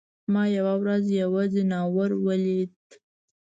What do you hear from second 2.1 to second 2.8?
ولید.